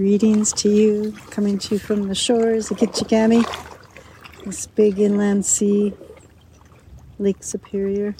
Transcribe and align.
Greetings 0.00 0.54
to 0.54 0.70
you, 0.70 1.12
coming 1.28 1.58
to 1.58 1.74
you 1.74 1.78
from 1.78 2.08
the 2.08 2.14
shores 2.14 2.70
of 2.70 2.78
Kitchigami, 2.78 3.44
this 4.46 4.66
big 4.66 4.98
inland 4.98 5.44
sea, 5.44 5.92
Lake 7.18 7.44
Superior, 7.44 8.16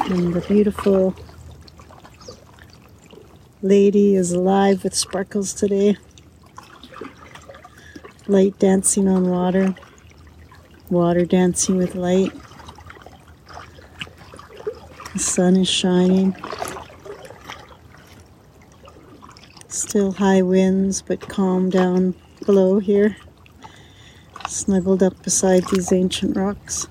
and 0.00 0.34
the 0.34 0.42
beautiful 0.46 1.16
lady 3.62 4.16
is 4.16 4.32
alive 4.32 4.84
with 4.84 4.94
sparkles 4.94 5.54
today. 5.54 5.96
Light 8.26 8.58
dancing 8.58 9.08
on 9.08 9.30
water, 9.30 9.74
water 10.90 11.24
dancing 11.24 11.78
with 11.78 11.94
light. 11.94 12.32
The 15.14 15.18
sun 15.20 15.56
is 15.56 15.70
shining. 15.70 16.36
Still 19.96 20.12
high 20.12 20.42
winds, 20.42 21.00
but 21.00 21.26
calm 21.26 21.70
down 21.70 22.14
below 22.44 22.78
here. 22.78 23.16
Snuggled 24.46 25.02
up 25.02 25.22
beside 25.22 25.64
these 25.68 25.90
ancient 25.90 26.36
rocks. 26.36 26.86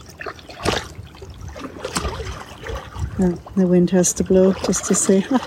Oh, 3.19 3.37
the 3.55 3.67
wind 3.67 3.91
has 3.91 4.11
to 4.13 4.23
blow 4.23 4.53
just 4.53 4.85
to 4.85 4.95
say 4.95 5.19
hi. 5.19 5.37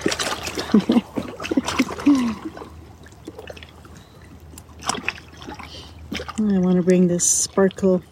I 6.39 6.59
want 6.61 6.77
to 6.77 6.83
bring 6.85 7.09
this 7.09 7.29
sparkle 7.29 8.05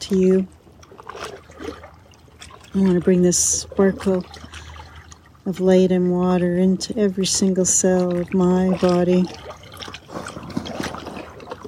to 0.00 0.18
you. 0.18 0.46
I 2.74 2.78
want 2.78 2.96
to 2.96 3.00
bring 3.00 3.22
this 3.22 3.38
sparkle 3.38 4.26
of 5.46 5.60
light 5.60 5.90
and 5.90 6.12
water 6.12 6.56
into 6.56 6.96
every 6.98 7.26
single 7.26 7.64
cell 7.64 8.16
of 8.16 8.34
my 8.34 8.76
body. 8.78 9.24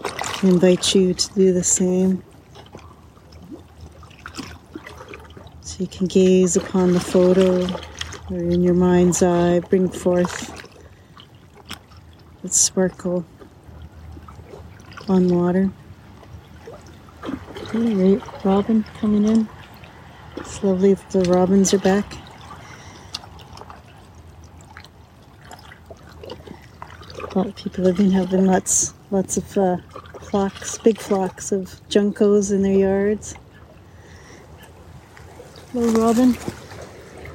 I 0.05 0.49
invite 0.49 0.95
you 0.95 1.15
to 1.15 1.35
do 1.35 1.53
the 1.53 1.65
same. 1.65 2.23
So 5.61 5.77
you 5.79 5.87
can 5.87 6.07
gaze 6.07 6.57
upon 6.57 6.93
the 6.93 7.01
photo 7.01 7.67
or 8.31 8.39
in 8.39 8.63
your 8.63 8.75
mind's 8.75 9.23
eye, 9.23 9.61
bring 9.61 9.89
forth 9.89 10.51
its 12.43 12.59
sparkle 12.59 13.25
on 15.09 15.29
water. 15.29 15.71
Okay, 17.25 18.21
robin 18.45 18.85
coming 19.01 19.25
in. 19.25 19.49
It's 20.37 20.63
lovely 20.63 20.95
that 20.95 21.11
the 21.11 21.31
robins 21.31 21.73
are 21.73 21.79
back. 21.79 22.22
A 27.35 27.39
lot 27.39 27.47
of 27.47 27.57
people 27.57 27.87
have 27.87 27.97
been 27.97 28.11
having 28.11 28.45
lots, 28.45 28.93
lots 29.11 29.39
of 29.39 29.57
uh, 29.57 29.79
flocks, 30.21 30.77
big 30.77 31.01
flocks 31.01 31.51
of 31.51 31.81
juncos 31.89 32.53
in 32.53 32.61
their 32.61 32.75
yards. 32.75 33.35
Hello, 35.73 35.91
Robin. 35.93 36.37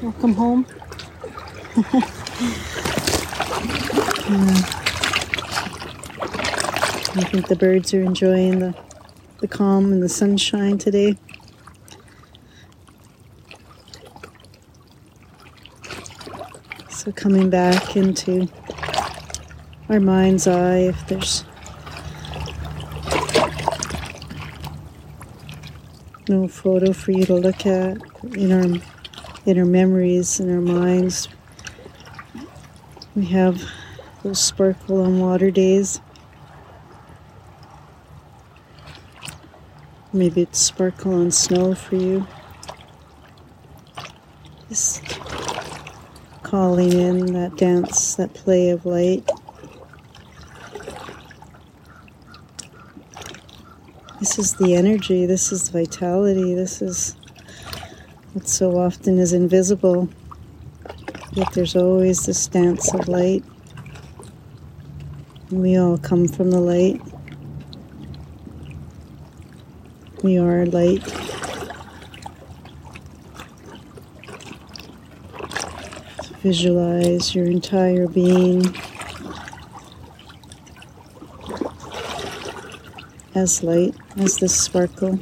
Welcome 0.03 0.33
home. 0.35 0.67
yeah. 1.77 1.93
I 7.15 7.23
think 7.31 7.47
the 7.47 7.55
birds 7.55 7.91
are 7.95 8.03
enjoying 8.03 8.59
the, 8.59 8.75
the 9.39 9.47
calm 9.47 9.91
and 9.91 10.03
the 10.03 10.09
sunshine 10.09 10.77
today. 10.77 11.17
So 16.89 17.11
coming 17.13 17.49
back 17.49 17.95
into 17.97 18.47
our 19.89 19.99
mind's 20.01 20.47
eye 20.47 20.79
if 20.79 21.07
there's 21.07 21.45
no 26.27 26.45
photo 26.45 26.91
for 26.91 27.11
you 27.11 27.25
to 27.25 27.35
look 27.35 27.65
at 27.65 27.97
in 28.35 28.51
our 28.51 28.81
in 29.45 29.57
our 29.57 29.65
memories 29.65 30.41
in 30.41 30.53
our 30.53 30.59
minds. 30.59 31.29
We 33.15 33.25
have 33.27 33.61
those 34.23 34.41
sparkle 34.41 35.01
on 35.01 35.19
water 35.19 35.51
days. 35.51 36.01
Maybe 40.11 40.41
it's 40.41 40.59
sparkle 40.59 41.13
on 41.13 41.31
snow 41.31 41.75
for 41.75 41.95
you. 41.95 42.27
Just 44.67 45.17
calling 46.43 46.91
in 46.91 47.33
that 47.33 47.55
dance 47.55 48.15
that 48.15 48.33
play 48.33 48.69
of 48.69 48.85
light 48.85 49.29
This 54.27 54.39
is 54.39 54.53
the 54.55 54.75
energy, 54.75 55.25
this 55.25 55.53
is 55.53 55.69
vitality, 55.69 56.53
this 56.53 56.81
is 56.81 57.15
what 58.33 58.45
so 58.45 58.77
often 58.77 59.19
is 59.19 59.31
invisible. 59.31 60.09
Yet 61.31 61.53
there's 61.53 61.77
always 61.77 62.25
this 62.25 62.45
dance 62.47 62.93
of 62.93 63.07
light. 63.07 63.45
We 65.49 65.77
all 65.77 65.97
come 65.97 66.27
from 66.27 66.51
the 66.51 66.59
light. 66.59 67.01
We 70.23 70.37
are 70.37 70.65
light. 70.65 71.03
Visualize 76.41 77.33
your 77.33 77.45
entire 77.45 78.09
being 78.09 78.75
as 83.37 83.61
light 83.61 83.93
as 84.17 84.37
this 84.37 84.59
sparkle. 84.59 85.17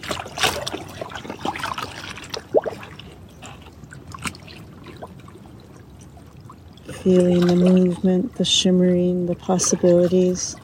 Feeling 7.04 7.46
the 7.46 7.56
movement, 7.58 8.36
the 8.36 8.46
shimmering, 8.46 9.26
the 9.26 9.36
possibilities, 9.36 10.56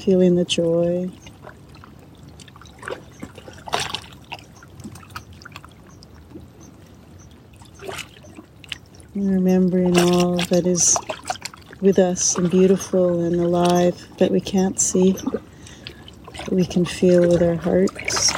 feeling 0.00 0.34
the 0.34 0.44
joy. 0.44 1.08
Remembering 9.14 9.96
all 9.98 10.36
that 10.36 10.66
is 10.66 10.96
with 11.80 12.00
us 12.00 12.36
and 12.36 12.50
beautiful 12.50 13.20
and 13.20 13.36
alive 13.36 14.04
that 14.18 14.32
we 14.32 14.40
can't 14.40 14.80
see 14.80 15.16
we 16.50 16.64
can 16.64 16.84
feel 16.84 17.28
with 17.28 17.42
our 17.42 17.56
hearts. 17.56 18.32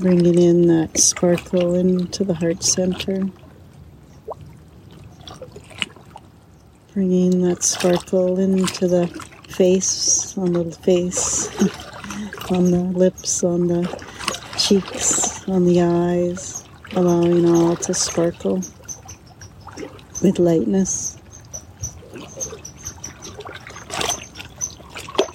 bringing 0.00 0.38
in 0.38 0.66
that 0.68 0.96
sparkle 0.96 1.74
into 1.74 2.22
the 2.22 2.34
heart 2.34 2.62
center. 2.62 3.28
Bringing 6.94 7.42
that 7.42 7.62
sparkle 7.62 8.38
into 8.38 8.86
the 8.86 9.06
face, 9.48 10.38
on 10.38 10.52
the 10.52 10.70
face. 10.70 11.48
on 12.50 12.70
the 12.70 12.78
lips, 12.78 13.44
on 13.44 13.66
the 13.66 14.04
cheeks, 14.58 15.46
on 15.48 15.64
the 15.64 15.82
eyes, 15.82 16.64
allowing 16.94 17.46
all 17.46 17.76
to 17.76 17.92
sparkle 17.92 18.62
with 20.22 20.38
lightness, 20.38 21.18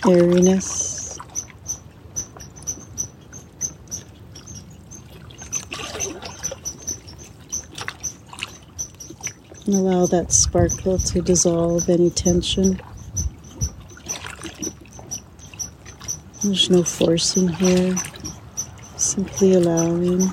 airiness. 0.07 1.19
And 9.65 9.75
allow 9.75 10.07
that 10.07 10.33
sparkle 10.33 10.97
to 10.97 11.21
dissolve 11.21 11.87
any 11.89 12.09
tension. 12.09 12.81
There's 16.43 16.69
no 16.69 16.83
forcing 16.83 17.47
here, 17.47 17.95
simply 18.97 19.53
allowing. 19.53 20.23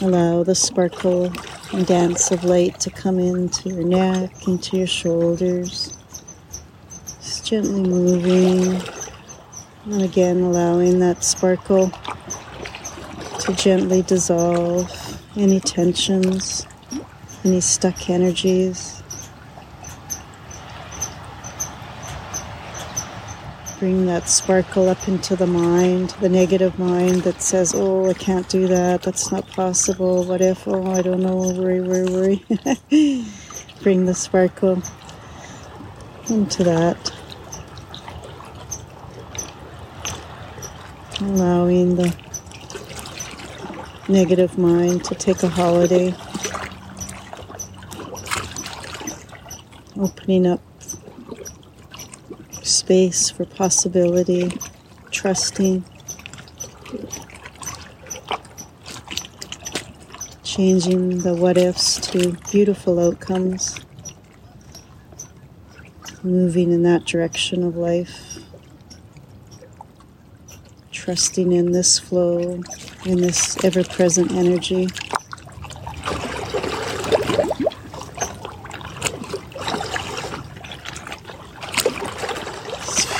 Allow 0.00 0.44
the 0.44 0.54
sparkle 0.54 1.32
and 1.72 1.84
dance 1.84 2.30
of 2.30 2.44
light 2.44 2.78
to 2.78 2.90
come 2.90 3.18
into 3.18 3.68
your 3.70 3.82
neck, 3.82 4.46
into 4.46 4.76
your 4.76 4.86
shoulders. 4.86 5.98
Just 7.20 7.46
gently 7.46 7.82
moving. 7.82 8.80
And 9.86 10.02
again, 10.02 10.42
allowing 10.42 11.00
that 11.00 11.24
sparkle 11.24 11.90
to 13.40 13.52
gently 13.56 14.02
dissolve 14.02 14.88
any 15.36 15.58
tensions, 15.58 16.64
any 17.44 17.60
stuck 17.60 18.08
energies. 18.08 19.01
Bring 23.82 24.06
that 24.06 24.28
sparkle 24.28 24.88
up 24.88 25.08
into 25.08 25.34
the 25.34 25.44
mind, 25.44 26.10
the 26.20 26.28
negative 26.28 26.78
mind 26.78 27.22
that 27.22 27.42
says, 27.42 27.74
oh, 27.74 28.08
I 28.08 28.14
can't 28.14 28.48
do 28.48 28.68
that, 28.68 29.02
that's 29.02 29.32
not 29.32 29.44
possible, 29.48 30.22
what 30.22 30.40
if, 30.40 30.68
oh, 30.68 30.92
I 30.92 31.02
don't 31.02 31.20
know, 31.20 31.52
worry, 31.52 31.80
worry, 31.80 32.04
worry. 32.04 32.44
bring 33.82 34.06
the 34.06 34.14
sparkle 34.14 34.80
into 36.30 36.62
that. 36.62 37.12
Allowing 41.20 41.96
the 41.96 42.16
negative 44.08 44.56
mind 44.58 45.02
to 45.06 45.16
take 45.16 45.42
a 45.42 45.48
holiday. 45.48 46.14
Opening 49.96 50.46
up 50.46 50.71
space 52.82 53.30
for 53.30 53.44
possibility, 53.44 54.50
trusting, 55.12 55.84
changing 60.42 61.20
the 61.20 61.32
what 61.32 61.56
ifs 61.56 62.00
to 62.08 62.32
beautiful 62.50 62.98
outcomes, 62.98 63.78
moving 66.24 66.72
in 66.72 66.82
that 66.82 67.04
direction 67.04 67.62
of 67.62 67.76
life, 67.76 68.38
trusting 70.90 71.52
in 71.52 71.70
this 71.70 72.00
flow, 72.00 72.60
in 73.06 73.18
this 73.18 73.64
ever 73.64 73.84
present 73.84 74.32
energy. 74.32 74.88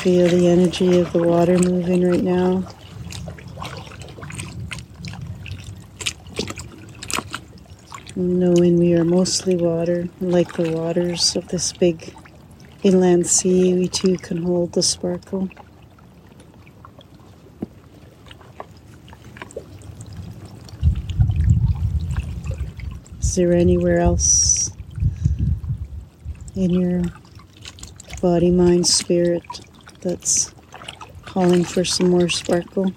Feel 0.03 0.27
the 0.27 0.49
energy 0.49 0.99
of 0.99 1.13
the 1.13 1.23
water 1.23 1.57
moving 1.61 2.05
right 2.05 2.25
now. 2.25 2.65
Knowing 8.17 8.81
we 8.81 8.95
are 8.95 9.05
mostly 9.05 9.55
water, 9.55 10.09
like 10.21 10.55
the 10.55 10.73
waters 10.73 11.37
of 11.37 11.47
this 11.47 11.73
big 11.73 12.13
inland 12.83 13.29
sea, 13.29 13.75
we 13.75 13.87
too 13.87 14.17
can 14.17 14.43
hold 14.43 14.73
the 14.73 14.83
sparkle. 14.83 15.49
Is 23.21 23.37
there 23.37 23.53
anywhere 23.53 24.01
else 24.01 24.73
in 26.57 26.71
your 26.71 27.03
body, 28.21 28.51
mind, 28.51 28.85
spirit 28.89 29.45
that's 30.03 30.53
calling 31.25 31.65
for 31.65 31.85
some 31.85 32.11
more 32.11 32.29
sparkle. 32.29 32.93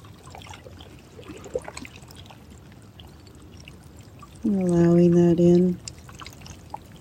allowing 4.45 5.11
that 5.11 5.39
in, 5.39 5.79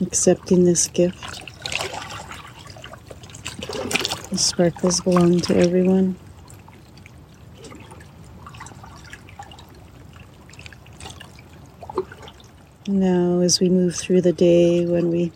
accepting 0.00 0.64
this 0.64 0.88
gift. 0.88 1.42
The 4.30 4.38
sparkles 4.38 5.00
belong 5.00 5.40
to 5.40 5.56
everyone. 5.56 6.16
Now, 12.86 13.40
as 13.40 13.60
we 13.60 13.68
move 13.68 13.94
through 13.94 14.22
the 14.22 14.32
day, 14.32 14.86
when 14.86 15.10
we 15.10 15.32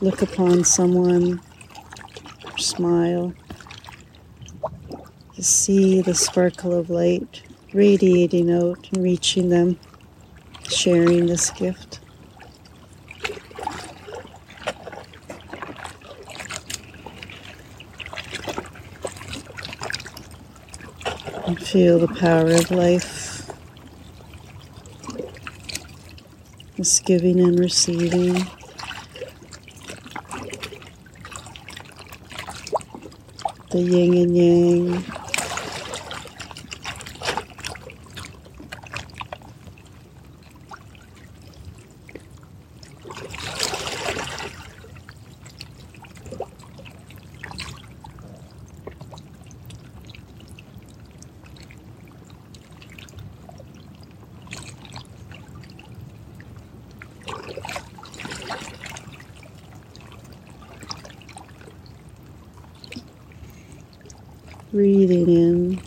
look 0.00 0.22
upon 0.22 0.64
someone, 0.64 1.40
smile, 2.58 3.32
see 5.42 6.00
the 6.00 6.14
sparkle 6.14 6.72
of 6.72 6.90
light 6.90 7.42
radiating 7.72 8.52
out 8.52 8.88
and 8.92 9.02
reaching 9.02 9.48
them, 9.48 9.78
sharing 10.68 11.26
this 11.26 11.50
gift. 11.50 12.00
And 21.46 21.58
feel 21.60 21.98
the 21.98 22.08
power 22.08 22.50
of 22.52 22.70
life, 22.70 23.50
this 26.76 27.00
giving 27.00 27.40
and 27.40 27.58
receiving. 27.58 28.46
The 33.70 33.80
yin 33.80 34.14
and 34.14 34.36
yang. 34.36 35.21
Breathing 64.72 65.28
in 65.28 65.82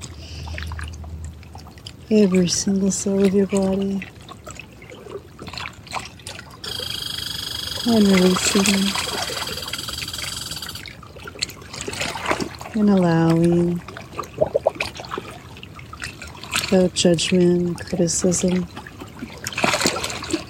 every 2.11 2.47
single 2.47 2.91
cell 2.91 3.23
of 3.25 3.33
your 3.33 3.47
body 3.47 3.99
and 7.87 8.07
releasing 8.07 9.05
and 12.75 12.89
allowing 12.91 13.81
without 16.69 16.93
judgment, 16.93 17.79
criticism, 17.79 18.67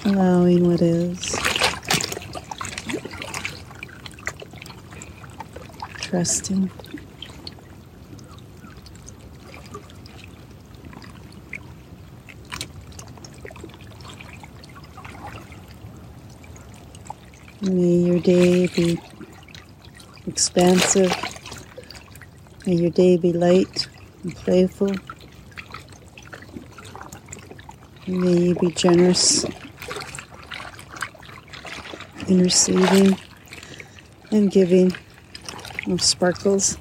allowing 0.04 0.66
what 0.68 0.82
is, 0.82 1.36
trusting. 6.00 6.70
May 17.66 17.96
your 17.96 18.20
day 18.20 18.68
be 18.68 18.96
expansive. 20.28 21.12
May 22.64 22.74
your 22.74 22.90
day 22.90 23.16
be 23.16 23.32
light 23.32 23.88
and 24.22 24.36
playful. 24.36 24.94
May 28.06 28.38
you 28.38 28.54
be 28.54 28.70
generous 28.70 29.44
in 32.28 32.38
receiving 32.38 33.18
and 34.30 34.48
giving 34.48 34.94
of 35.88 36.00
sparkles 36.00 36.78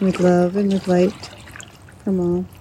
with 0.00 0.20
love 0.20 0.56
and 0.56 0.72
with 0.72 0.88
light 0.88 1.30
from 2.02 2.18
all. 2.20 2.59